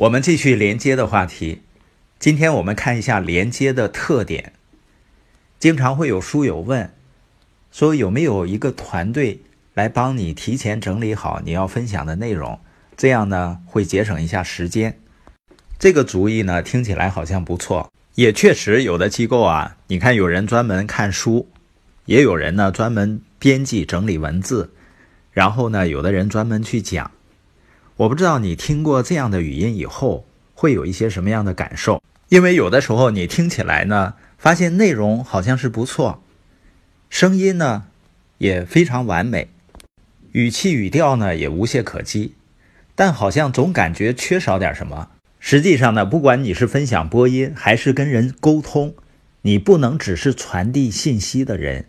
[0.00, 1.60] 我们继续连接的话题。
[2.18, 4.54] 今天我们看一下连接的特点。
[5.58, 6.90] 经常会有书友问，
[7.70, 9.42] 说有没有一个团队
[9.74, 12.58] 来帮你提前整理好你要分享的内容，
[12.96, 14.98] 这样呢会节省一下时间。
[15.78, 21.46] 这个主意呢听起来好像不错，也确实有的机构啊，你看有人专门看书，
[22.06, 24.72] 也有人呢专门编辑整理文字，
[25.30, 27.10] 然后呢有的人专门去讲。
[28.00, 30.24] 我不知道你听过这样的语音以后
[30.54, 36.22] 会有一些什么样的感受，因为有的时候你听起来呢，发现内容好像是不错，
[37.10, 37.84] 声音呢
[38.38, 39.50] 也非常完美，
[40.32, 42.32] 语气语调呢也无懈可击，
[42.94, 45.10] 但好像总感觉缺少点什么。
[45.38, 48.94] 实际上呢，不管你是分享播音还是跟人沟通，
[49.42, 51.84] 你不能只是传递信息的人，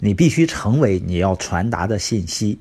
[0.00, 2.58] 你必须成为你要传达的信息。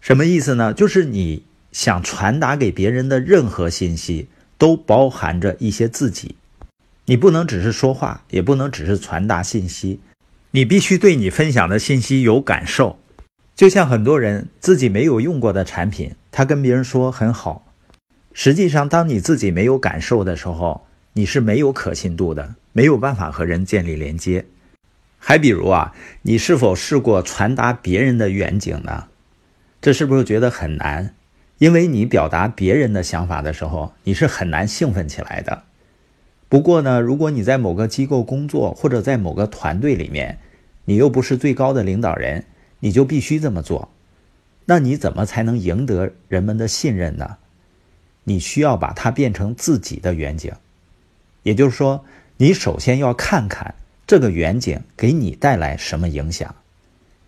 [0.00, 0.74] 什么意思呢？
[0.74, 1.44] 就是你。
[1.74, 6.36] 想传达给别人的任何信息，都包含着一些自己。
[7.06, 9.98] 你不能只是说话，也不能只是传达信息，
[10.52, 12.96] 你必须对你分享的信息有感受。
[13.56, 17.66] 就像很多人自己没有用过的产品，他跟别人说很好，
[18.32, 24.46] 实际上当你自己没有感受的时候，你是没有可信度的，没有办法和人建立连接。
[25.18, 29.08] 还比如啊，你是否试过传达别人的远景呢？
[29.82, 31.14] 这是不是觉得很难？
[31.64, 35.62] 因为你表达别人的想法的时候，你是很难兴奋起来的。
[36.50, 40.38] 不过呢，如果你在某个机构工作，或者在某个团队里面，
[40.84, 42.44] 你又不是最高的领导人，
[42.80, 43.88] 你就必须这么做。
[44.66, 47.38] 那你怎么才能赢得人们的信任呢？
[48.24, 50.52] 你需要把它变成自己的远景，
[51.44, 52.04] 也就是说，
[52.36, 53.74] 你首先要看看
[54.06, 56.54] 这个远景给你带来什么影响。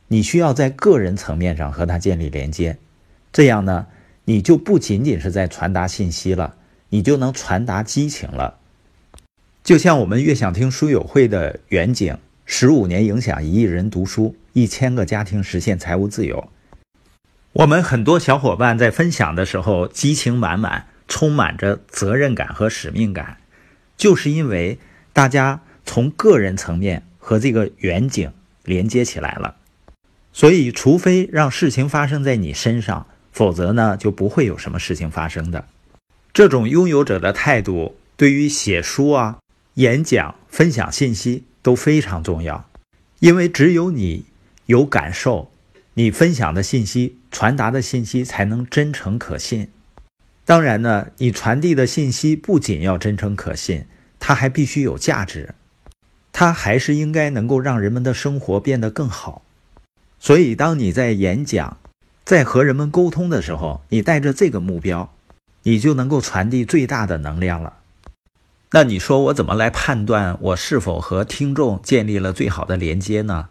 [0.08, 2.76] 你需要在个人层面上和他建立连接，
[3.32, 3.86] 这样呢？
[4.28, 6.56] 你就不仅仅是在传达信息了，
[6.88, 8.58] 你就能传达激情了。
[9.62, 16.48] 就像我们越想听书友会的远景：十五年影响一亿人读书，一千个家庭实现财务自由。
[17.52, 23.36] 我们很多小伙伴在分享的时候激情满满，充满着责任感和使命感，
[23.96, 24.80] 就是因为
[25.12, 28.32] 大家从个人层面和这个远景
[28.64, 29.54] 连接起来了。
[30.32, 33.06] 所以，除非让事情发生在你身上。
[33.36, 35.66] 否则呢，就不会有什么事情发生的。
[36.32, 39.36] 这种拥有者的态度，对于写书啊、
[39.74, 42.66] 演讲、分享信息都非常重要。
[43.20, 44.24] 因为只有你
[44.64, 45.50] 有感受，
[45.92, 49.68] 你分享的信息、传达的信息才能真诚可信。
[50.46, 53.84] 当然呢，你传递的信息不仅要真诚可信，
[54.18, 55.54] 它还必须有价值，
[56.32, 59.42] 它还是应该能够让人们的生活变得更好。
[60.18, 61.76] 所以，当你在演讲，
[62.26, 65.14] 在和人们沟通的时候，你带着这个目标，
[65.62, 67.74] 你就能够传递最大的能量了。
[68.72, 73.48] 那你说我怎么来判断我是否和听众建立了最好的连接呢？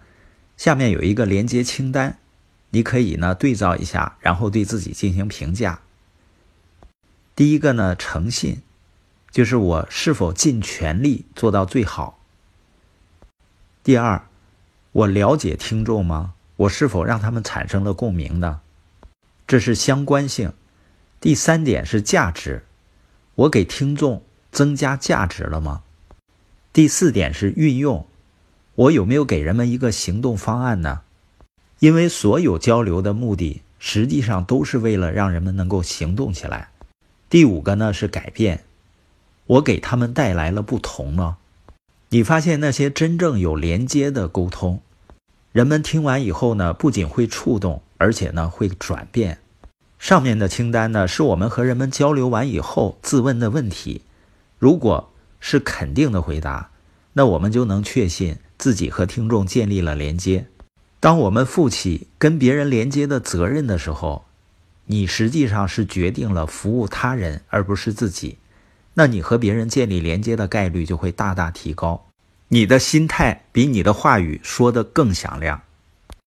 [0.57, 2.17] 下面有一个连接清单，
[2.71, 5.79] 你可以呢对照一下，然后对自己进行评价。
[7.33, 8.61] 第一个呢，诚信，
[9.31, 12.19] 就是我是否尽全力做到最好。
[13.81, 14.21] 第二，
[14.91, 16.33] 我了解听众吗？
[16.57, 18.59] 我是否让他们产生了共鸣呢？
[19.47, 20.53] 这是相关性。
[21.21, 22.63] 第三点是价值，
[23.35, 25.83] 我给听众增加价值了吗？
[26.71, 28.05] 第四点是运用，
[28.75, 31.01] 我有没有给人们一个行动方案呢？
[31.79, 36.69] 因为所有交流的目的实际上都是为了让人们能够行动起来。
[37.29, 38.63] 第五个呢是改变，
[39.45, 41.37] 我给他们带来了不同吗？
[42.09, 44.81] 你发现那些真正有连接的沟通，
[45.55, 47.81] 人们听完以后呢，不仅会触动。
[47.97, 49.37] 而且呢，会转变。
[49.97, 54.01] 上面的清单呢，是我们和人们交流完以后自问的问题。
[54.59, 56.71] 如果是肯定的回答，
[57.13, 60.45] 那我们就能确信自己和听众建立了连接。
[60.99, 64.25] 当我们负起跟别人连接的责任的时候，
[64.87, 68.37] 你实际上是决定了服务他人，而不是自己。
[68.95, 72.04] 那你和别人建立连接的概率就会大大提高。
[72.49, 75.61] 你的心态比你的话语说的更响亮。